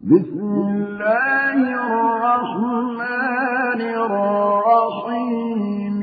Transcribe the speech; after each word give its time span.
بسم 0.00 0.40
الله 0.40 1.60
الرحمن 1.84 3.80
الرحيم. 3.80 6.00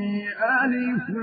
ألف 0.62 1.17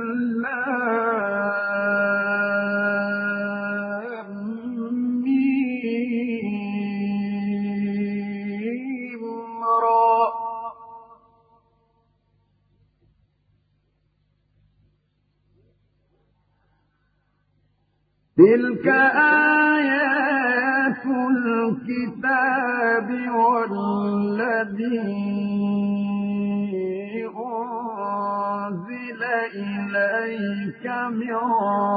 أنزل 28.66 29.22
إليك 29.56 30.86
من 31.12 31.36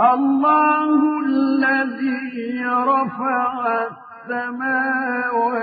الله 0.00 1.20
الذي 1.26 2.64
رفع 2.66 3.52
السماوات 4.26 5.54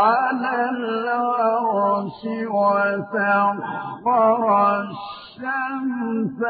على 0.04 0.70
العرش 0.70 2.20
وسخر 2.50 4.42
الشمس 4.80 6.40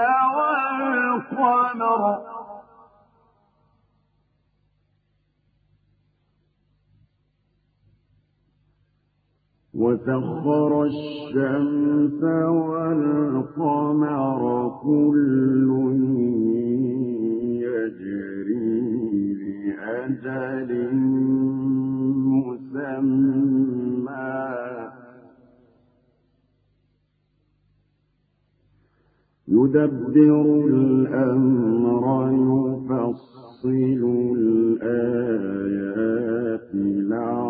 وسخر 9.80 10.84
الشمس 10.84 12.22
والقمر 12.68 14.42
كل 14.82 15.68
يجري 17.64 18.70
لأجل 19.40 20.70
مسمى. 22.30 23.30
يدبر 29.48 30.36
الأمر 30.68 32.04
يفصل 32.90 34.02
الآيات 34.36 35.50
لعلكم 36.74 37.49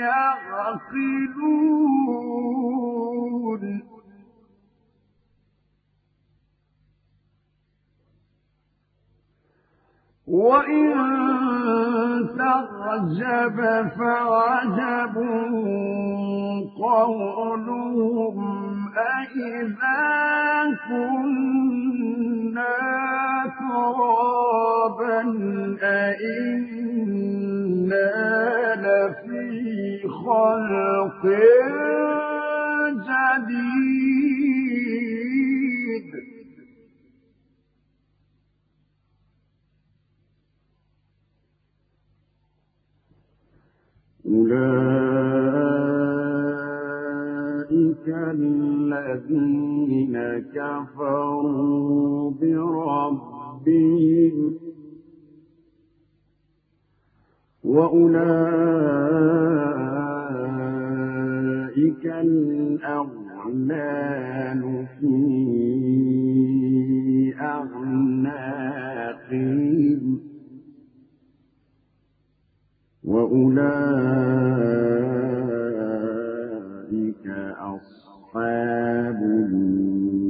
يعقلون. 0.00 1.44
وإن 10.26 10.94
تعجب 12.38 13.58
فعجب 13.98 15.16
قولهم 16.82 18.38
أئذا 18.98 20.78
كنا 20.88 22.76
ترابا 23.58 25.20
أئنا 25.82 26.94
لفي 28.84 30.08
خلق 30.08 31.22
جديد. 33.06 34.04
أولئك 44.26 45.63
الذين 48.08 49.64
كفروا 50.54 52.30
بربهم 52.40 54.34
وأولئك 60.64 62.04
الأغلال 62.66 63.72
في 65.00 65.14
أعناقهم 67.40 68.64
وأولئك 73.04 74.43
أصحاب 78.34 79.22
النار 79.22 80.24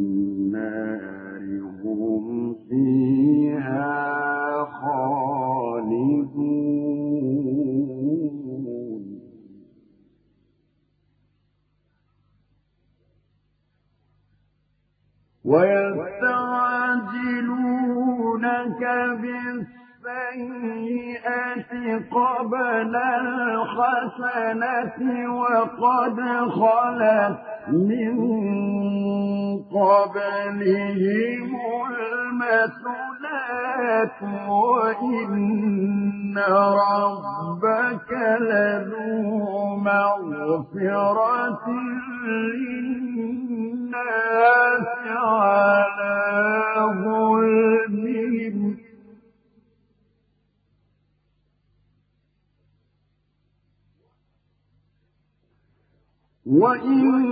هم 1.84 2.54
فيها 2.68 3.94
خالدون. 4.64 6.24
ويستعجلونك 15.44 16.14
السيئة 20.04 21.72
قبل 22.10 22.96
الحسنة 23.26 24.98
وقد 25.34 26.18
خلت 26.50 27.53
من 27.68 28.18
قبلهم 29.74 31.50
المثلات 32.34 34.18
وإن 34.48 36.38
ربك 36.38 38.10
لذو 38.40 39.76
مغفرة 39.76 41.64
للناس 42.94 44.04
على 45.06 46.18
ظلمهم. 47.04 48.63
وإن 56.46 57.24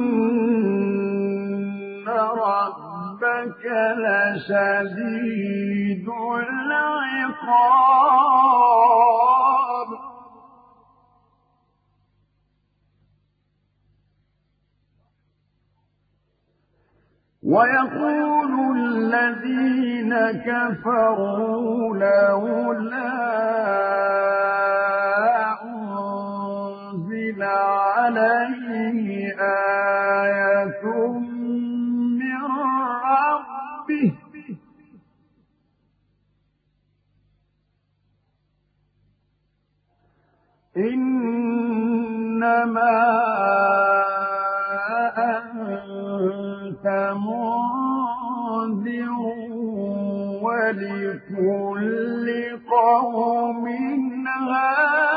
ربك 2.09 3.65
لشديد 3.97 5.39
العقاب 6.09 7.73
ويقول 17.43 18.77
الذين 18.77 20.15
كفروا 20.31 21.97
لولا 21.97 23.13
عليه 27.43 29.35
آية 29.41 30.83
من 32.19 32.43
ربه. 33.05 34.13
إنما 42.33 43.03
أنت 45.19 46.87
منذر 47.27 48.43
ولكل 50.43 52.27
قوم 52.71 53.65
هاد 54.37 55.12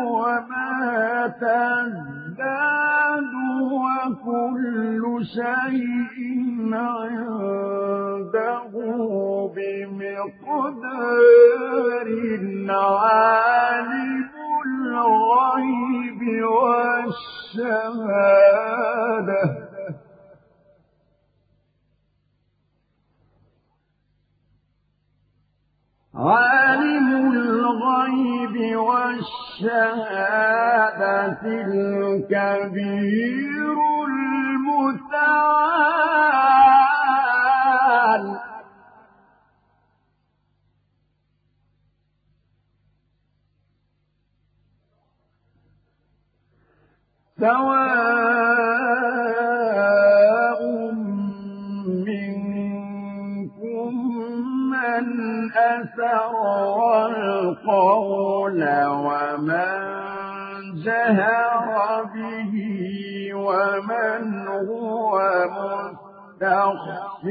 وما 0.00 0.74
تزداد 1.40 3.32
وكل 3.72 5.02
شيء 5.24 6.16
عنده 6.72 8.72
بمقدار 9.56 11.26
عالم 12.70 13.45
عالم 26.16 27.32
الغيب 27.32 28.76
والشهادة 28.76 30.16
الكبير 32.22 32.76
المتعال. 34.08 35.26
سواء 47.40 48.85
أسر 55.76 56.32
القول 57.06 58.60
ومن 58.86 59.76
جهر 60.84 61.66
به 62.14 62.54
ومن 63.34 64.48
هو 64.48 65.14
مستخف 65.56 67.24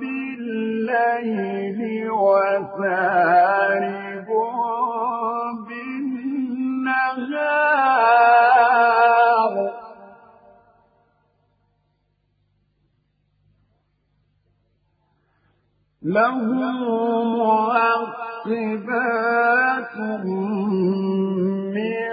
بالليل 0.00 1.80
وسارب 2.10 4.09
له 16.10 16.42
معقبات 17.70 18.50
من 21.74 22.10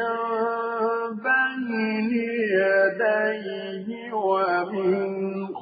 بين 1.26 2.12
يديه 2.54 3.88
ومن 4.14 5.10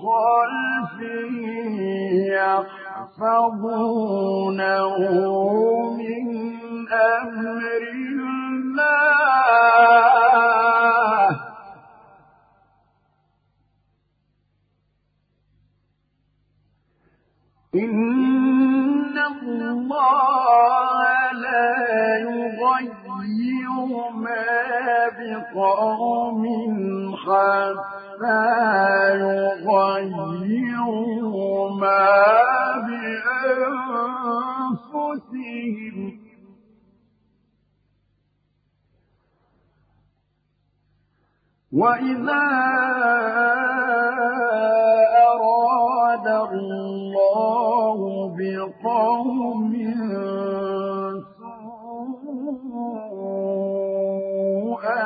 خلفه 0.04 1.36
يحفظونه 3.16 4.96
من 6.00 6.26
أمر 6.92 7.64
الله. 7.96 8.96
إن 17.76 18.15
الله 20.06 21.32
لا 21.32 21.76
يغير 22.28 23.86
ما 24.16 24.50
بقوم 25.18 26.44
حتى 27.16 28.44
يغيروا 30.36 30.90
ما 31.70 32.10
بأنفسهم. 34.96 36.00
وإذا 41.72 42.46
أراد 45.36 46.28
الله 46.52 47.98
بقوم 48.38 49.74
سوءا 54.16 55.06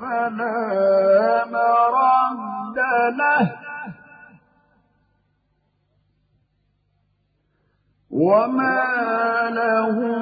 فلا 0.00 0.58
مرد 1.44 2.78
له. 3.18 3.44
وما 8.10 8.80
لهم 9.50 10.13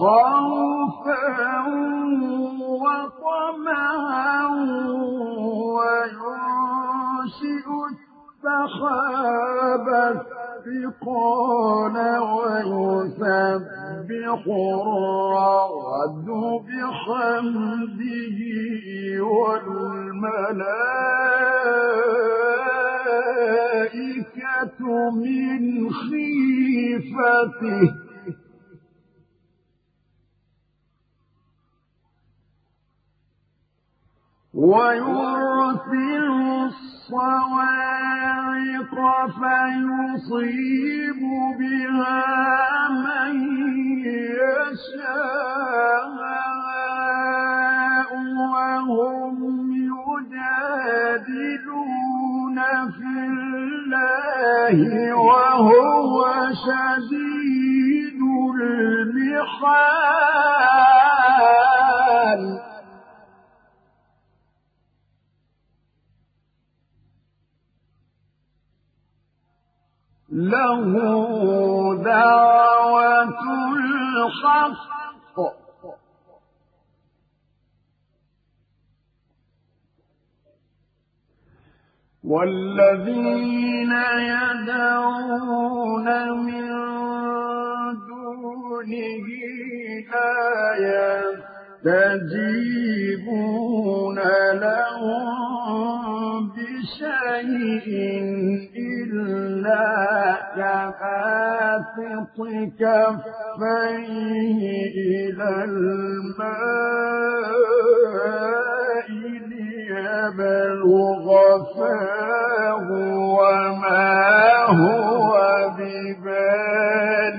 خوفا 0.00 1.24
وطمعا 2.82 4.46
وينشئ 5.76 7.66
السحاب 7.90 9.86
الثقال 10.66 11.96
ويسبح 12.20 13.70
الرعد 14.46 16.28
بحمده 16.66 18.38
والملائكة 19.24 20.70
الملائكة 23.60 24.80
من 25.10 25.90
خيفته 25.90 27.88
ويرسل 34.60 36.24
الصواعق 36.68 37.80
فيصيب 39.40 41.20
بها 41.58 42.24
من 42.90 43.34
يشاء 44.04 45.20
وهم 48.88 49.72
يجادلون 51.20 52.58
في 52.90 53.12
الله 53.28 54.99
له 70.76 72.02
دعوة 72.04 73.42
الحق. 74.66 75.36
والذين 82.24 83.92
يدعون 84.32 86.06
من 86.46 86.68
دونه 88.08 88.82
لا 88.90 90.30
يستجيبون 92.94 94.18
لهم 94.52 96.48
بشيء 96.48 97.88
إلا 98.76 100.39
كباسط 100.60 102.36
كفيه 102.80 104.60
إلى 104.96 105.48
الماء 105.64 107.00
يبلغ 109.90 111.26
فاه 111.74 112.88
وما 113.36 114.12
هو 114.64 115.32
ببالغه. 115.78 117.30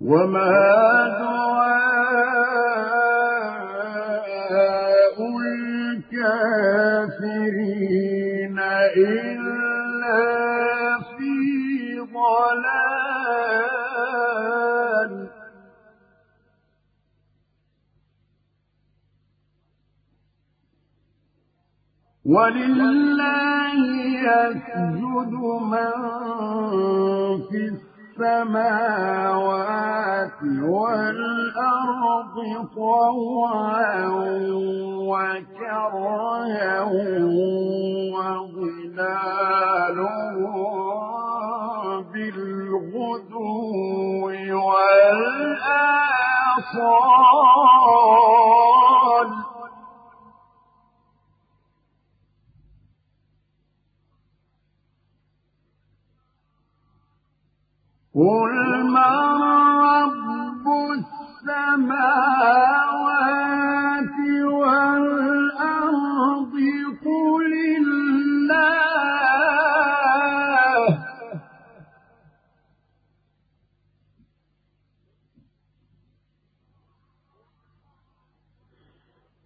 وما 0.00 0.54
دعاء 1.20 1.93
الكافرين 7.44 8.58
إلا 8.96 10.24
في 11.16 12.00
ضلال 12.00 13.54
ولله 22.44 23.74
يسجد 24.28 25.32
من 25.62 25.92
في 27.50 27.58
السماوات 28.64 29.90
والأرض 30.62 32.36
طوعا 32.76 34.06
وكرها 35.10 36.72
وظلالهم 38.14 38.94
بالغدو 42.12 43.50
والآصال. 44.50 45.34
قل 58.14 58.84
من 58.84 59.42
رب 59.82 60.66
السماوات 61.44 62.18
والأرض 64.44 66.14
قل 67.04 67.52
الله 67.76 68.64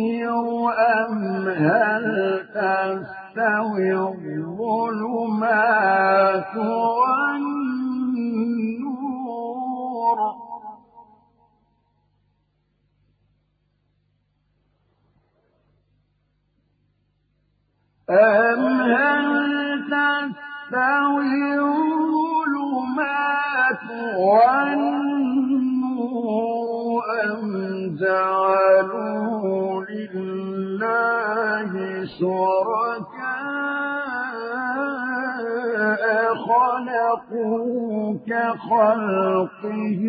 أم 0.70 1.48
هل 1.48 2.06
تستوي 2.54 3.92
الظلمات 5.18 5.54
والنور؟ 6.58 7.83
أم 18.10 18.82
هل 18.82 19.28
تستوي 19.90 21.60
الظلمات 21.60 23.04
والنور 24.18 25.54
أم 27.24 27.52
جعلوا 28.00 29.86
لله 29.86 31.72
شركاء 32.06 33.62
خلقوا 37.30 38.20
كخلقه 38.27 40.04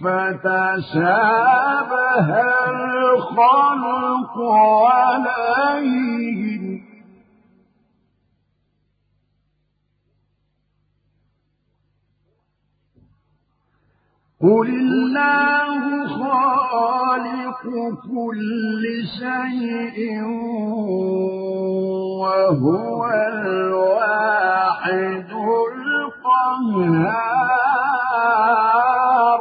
فتشابه 0.00 1.48
الخلق 2.70 4.36
عليهم. 4.86 6.62
قل 14.42 14.68
الله 14.68 16.08
خالق 16.08 17.62
كل 18.02 18.84
شيء 19.18 19.98
وهو 22.22 23.00
الواحد 23.32 24.42
القهار 28.52 29.40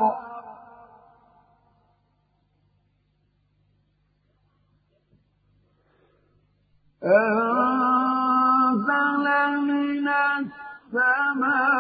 أنزل 8.22 9.26
من 9.68 10.08
السماء 10.88 11.72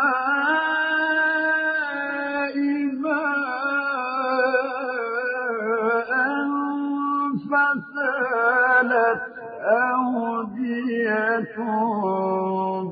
أودية 9.62 11.56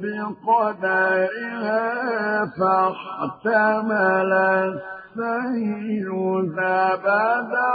بقدرها 0.02 1.86
فاحتمل 2.46 4.32
السيل 4.34 6.10
زبدا 6.46 7.74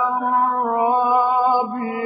رابيا 0.75 2.05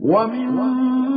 ومما 0.00 1.13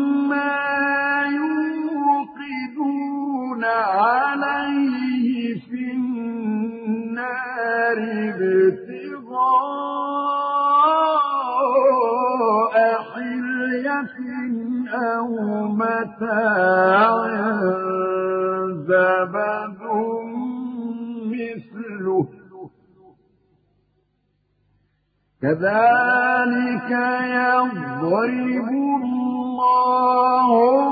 كذلك 25.58 26.92
يضرب 27.24 28.70
الله 29.02 30.50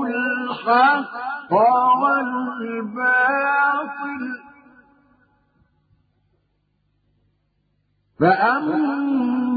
الحق 0.07 1.53
والباطل. 2.03 3.25
فأما 8.19 9.55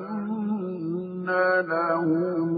لهم 1.69 2.49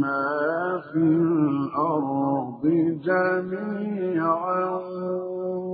ما 0.00 0.80
في 0.92 0.98
الأرض 0.98 2.62
جميعا 3.04 4.64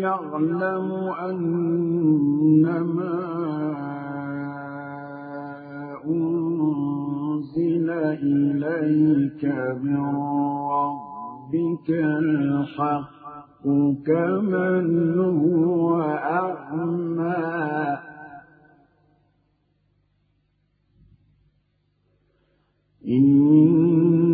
يعلم 0.00 0.88
أنما 1.28 3.14
أنزل 6.06 7.90
إليك 8.22 9.44
من 9.82 10.16
ربك 10.70 11.90
الحق 11.90 13.64
كمن 14.06 15.18
هو 15.20 16.00
أعمى 16.02 17.44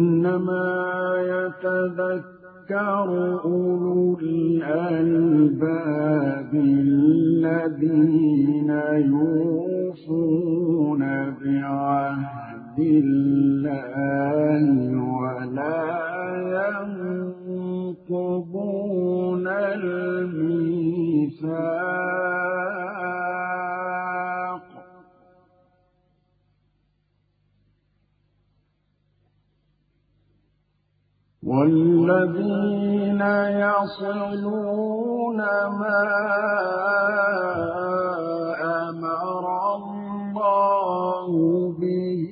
إنما 0.01 0.67
يتذكر 1.21 2.30
أولو 2.73 4.19
الألباب 4.23 5.71
الذين 6.55 7.91
يوفون 9.11 11.01
بعهد 11.45 12.79
الله 12.79 14.65
ولا 15.21 15.81
ينقضون 18.09 19.47
الميثاق. 19.79 20.71
والذين 31.51 33.23
يصلون 33.67 35.39
ما 35.81 36.03
أمر 38.89 39.45
الله 39.77 41.31
به 41.81 42.31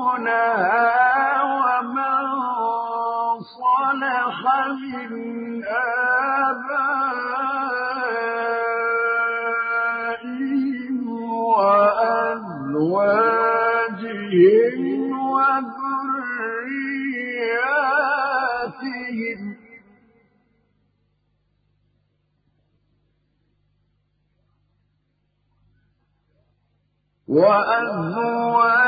يدخلونها 0.07 1.43
ومن 1.43 2.25
صلح 3.41 4.39
من 4.71 5.36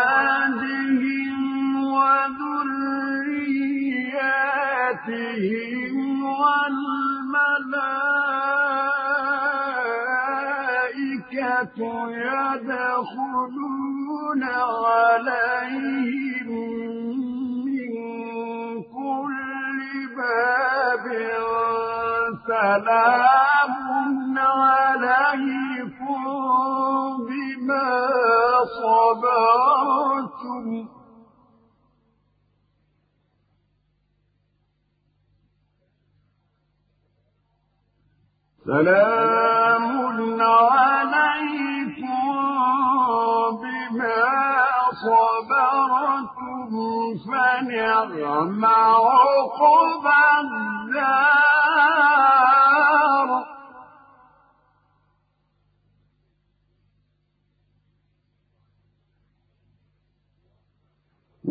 وأزواجهم 0.08 1.34
وذرياتهم 4.88 5.94
والملائكة 10.78 11.78
يدخلون 12.68 13.62
عليهم 14.84 16.48
من 17.64 17.92
كل 18.82 19.78
باب 20.16 21.04
سلام 22.46 23.74
عليكم 24.38 26.22
بما 27.28 28.27
صبرتم 28.98 30.88
سلام 38.98 40.42
عليكم 40.42 42.24
بما 43.60 44.24
صبرتم 45.04 46.70
فنعم 47.26 48.64
عقبى 48.64 50.22
الدار 50.40 51.47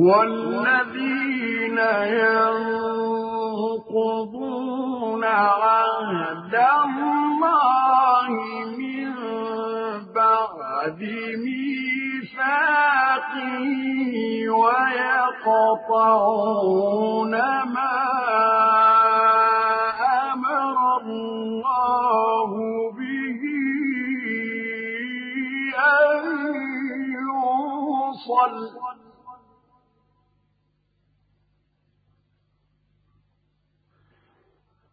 والذين 0.08 1.78
ينقضون 3.88 5.24
عهد 5.24 6.56
الله 6.56 8.30
من 8.78 9.12
بعد 10.16 11.02
ميثاقه 11.46 12.88
ويقطعون 15.78 17.32
ما 17.76 17.98
أمر 20.34 20.78
الله 21.02 22.52
به 22.92 23.42
أن 25.78 26.24
يوصل 27.20 28.77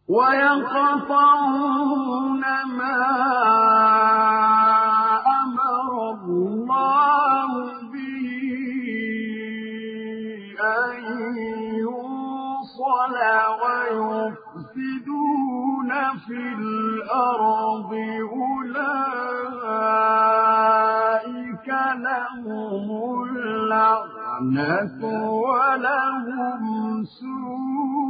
ويقطعون 0.09 1.63
ما 2.77 3.01
أمر 5.41 5.91
الله 6.13 7.51
به 7.93 8.27
أن 10.61 10.93
يوصل 11.81 13.15
ويفسدون 13.61 15.91
في 16.27 16.39
الأرض. 16.59 17.91
أولئك 19.55 21.69
لهم 22.07 22.87
اللعنة 23.29 25.01
ولهم 25.31 26.63
سوء 27.03 28.04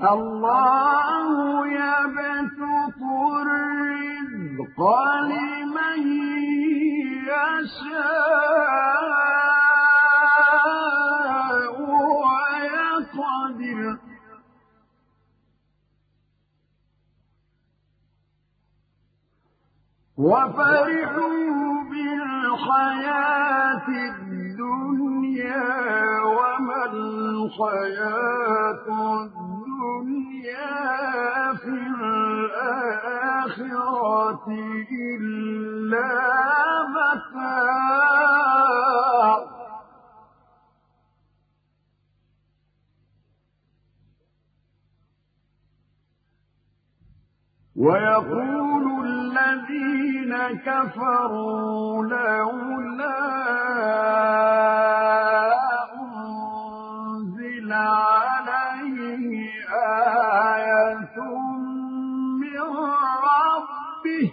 الله 0.00 1.66
يبسط 1.66 3.00
الرزق 3.42 4.78
لمن 5.30 6.00
يشاء 7.28 8.20
ويقدر. 13.00 13.98
وفرحوا 20.16 21.59
بالحياة 22.60 23.88
الدنيا 23.88 25.64
وما 26.22 26.84
الحياة 26.92 28.86
الدنيا 29.22 30.74
في 31.54 31.74
الآخرة 32.50 32.96
إلا 34.92 36.10
متاع. 36.94 37.60
ويقول 47.76 48.99
الذين 49.30 50.32
كفروا 50.66 52.04
لولا 52.04 53.18
أنزل 56.00 57.72
عليه 57.72 59.50
آية 60.50 61.16
من 62.40 62.60
ربه. 63.30 64.32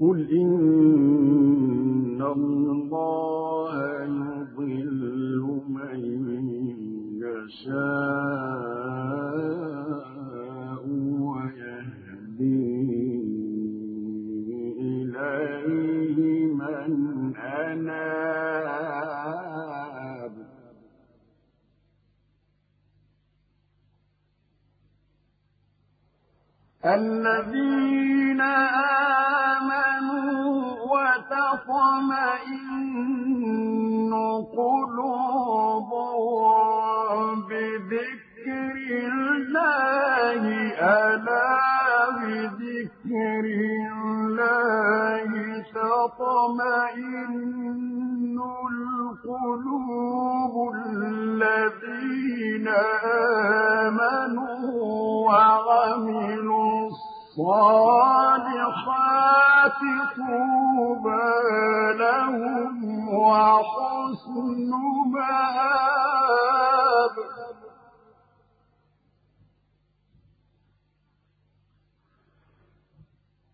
قل 0.00 0.18
إن 0.32 2.20
الله 2.22 3.72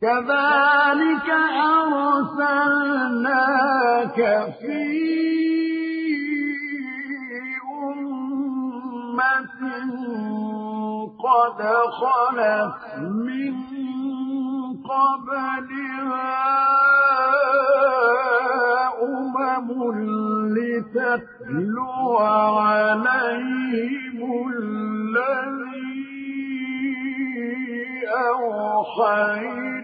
كذلك 0.07 1.29
أرسلناك 3.27 4.19
في 4.61 4.85
أمة 8.67 9.61
قد 11.27 11.59
خلت 12.01 12.81
من 13.11 13.55
قبلها 14.87 16.35
أمم 19.03 19.69
لتتلو 20.55 22.17
عليهم 22.19 24.29
الذي 24.49 25.97
أوحينا 28.09 29.76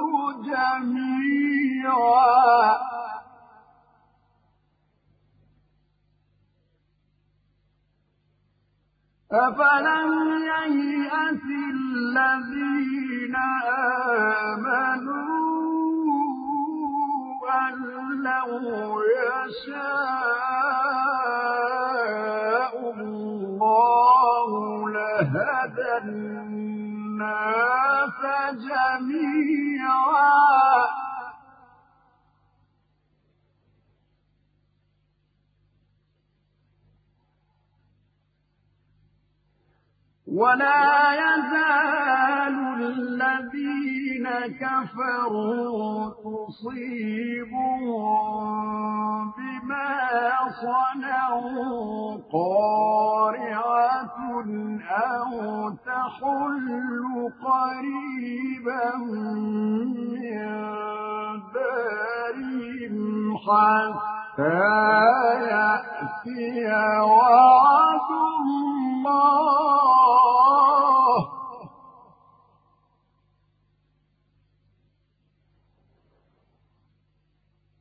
جميعا. 0.45 2.31
أفلم 9.31 10.11
ييأس 10.43 11.43
الذين 11.73 13.35
آمنوا 14.35 15.21
أن 17.51 17.75
لو 18.23 19.01
يشاء 19.01 20.01
الله 22.99 24.49
لهدى 24.89 26.60
الناس 27.21 28.21
جميعا. 28.55 30.01
ولا 40.27 41.13
يزال 41.13 42.55
الذين 42.83 44.27
كفروا 44.61 46.09
تصيبهم 46.23 47.91
صنعوا 50.51 52.17
قارعة 52.31 54.17
أو 54.91 55.29
تحل 55.69 57.07
قريبا 57.43 58.85
من 58.97 59.87
دارهم 61.53 62.95
حتى 63.37 64.59
يأتي 65.51 66.65
وعد 67.01 68.09
الله. 68.21 69.21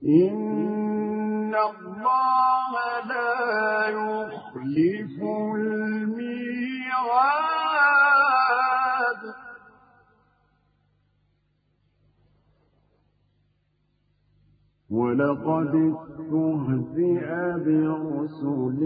إن 0.05 1.55
الله 1.55 2.60
يخلف 3.89 5.17
الميعاد. 5.57 6.21
ولقد 14.91 15.75
استهزئ 15.75 17.29
برسل 17.65 18.81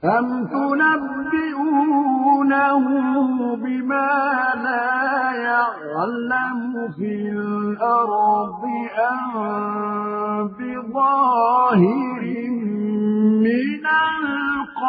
أم 0.05 0.47
تنبئونه 2.49 3.57
بما 3.57 4.11
لا 4.55 5.33
يعلم 5.33 6.93
في 6.97 7.13
الأرض 7.31 8.63
أم 9.13 9.35
بظاهر 10.49 12.23
من 13.45 13.87
القول 13.87 14.85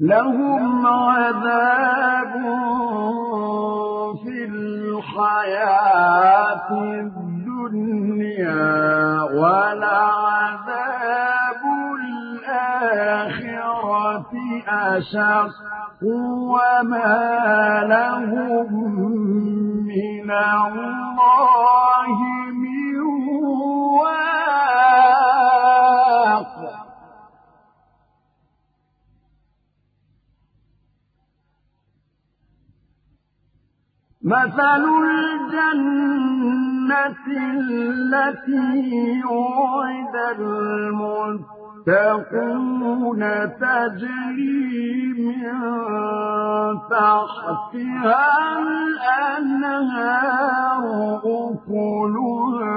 لهم 0.00 0.86
عذاب 0.86 2.34
الحياة 5.18 6.70
الدنيا 7.18 8.52
ولعذاب 9.22 10.82
الآخرة 12.48 14.32
أشق 14.68 16.02
وما 16.02 17.16
لهم 17.88 18.70
من 19.86 20.30
الله 20.30 21.07
مثل 34.28 34.84
الجنة 35.04 36.18
التي 37.28 39.22
وعد 39.24 40.16
المتقون 41.88 43.22
تجري 43.60 45.14
من 45.18 45.52
تحتها 46.90 48.26
الأنهار 48.98 50.02
أكلها 51.24 52.76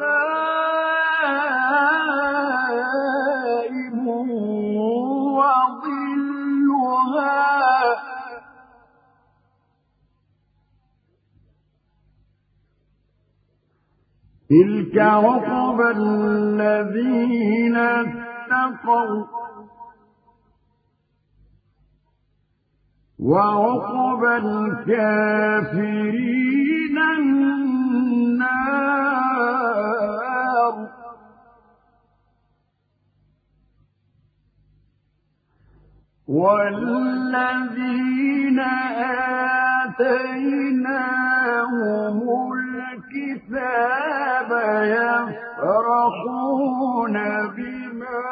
دائم 0.00 0.73
تلك 14.50 14.98
عقبى 14.98 15.90
الذين 15.90 17.76
اتقوا 17.76 19.24
وعقب 23.18 24.24
الكافرين 24.24 25.78
النار 27.18 28.34
والذين 37.24 38.60
آتيناهم 40.94 42.53
الكتاب 43.54 44.50
يفرحون 45.62 46.36
بما 47.56 48.24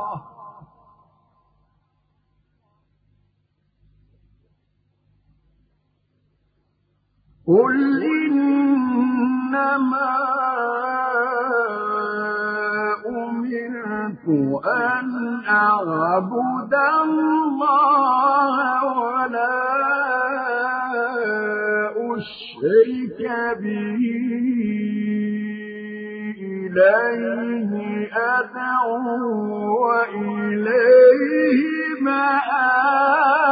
قل 7.48 8.04
إنما 9.54 10.18
أمرت 13.06 14.28
أن 14.66 15.10
أعبد 15.48 16.74
الله 17.04 18.56
ولا 18.98 19.58
أشرك 21.98 23.22
به 23.62 24.02
إليه 26.42 27.72
أدعو 28.14 29.06
وإليه 29.86 31.62
مآب. 32.02 33.44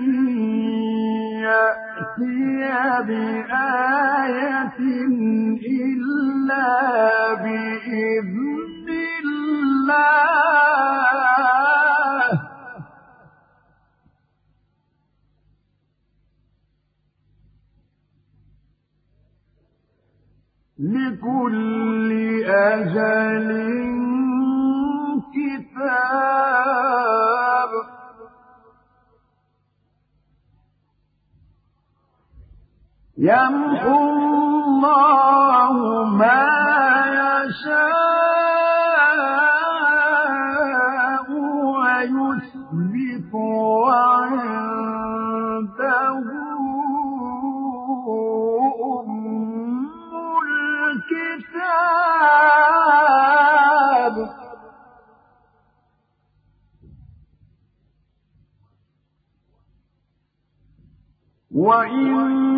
يأتي 1.43 2.71
بآية 3.07 4.72
لكل 21.23 22.11
أجل 22.47 23.51
كتاب. 25.35 26.83
يمحو 33.19 33.99
الله 34.65 36.05
ما 36.05 36.45
يشاء. 37.47 38.32
وإن 61.63 62.53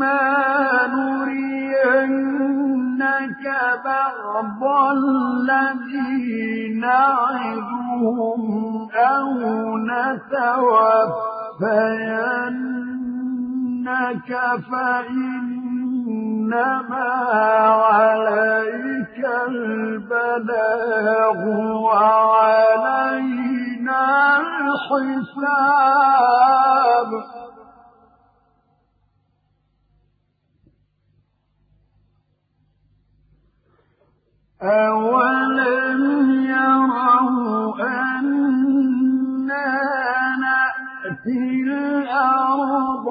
إما 0.00 0.86
نرينك 0.96 2.24
بعض 3.84 4.62
الذي 4.96 6.74
نعدهم 6.80 8.42
أو 8.94 9.28
نتوفينك 9.90 10.70
فإنما 14.70 15.90
عليك 17.92 19.20
البلاغ 19.48 21.40
وعلينا 21.84 23.20
الحساب 24.40 25.80
أولم 34.62 36.02
يروا 36.44 37.74
أنا 37.80 39.68
نأتي 40.40 41.62
الأرض 41.62 43.06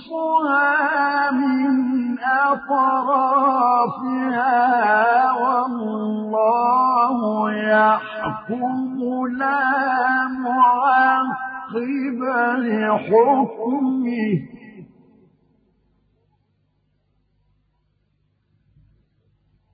ننقصها 0.00 1.30
من 1.30 2.18
أطرافها 3.70 4.52
والله 5.32 7.18
يحكم 7.52 8.98
لا 9.38 9.60
معقب 10.44 12.20
لحكمه 12.58 14.32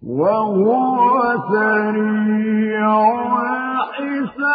وهو 0.07 1.35
سريع 1.51 2.91
الحساب. 3.97 4.47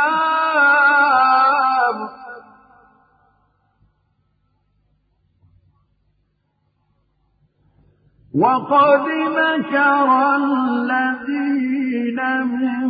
وقد 8.36 9.06
مكر 9.38 10.10
الذين 10.36 12.20
من 12.48 12.88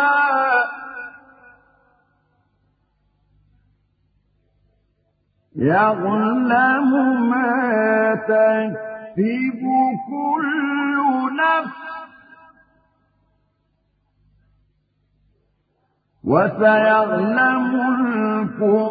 يظلم 5.56 6.92
ما 7.30 8.16
تكسب 8.28 9.62
كل 10.10 10.96
نفس 11.36 11.80
وسيعلم 16.24 17.72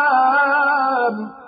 الكتاب 0.00 1.39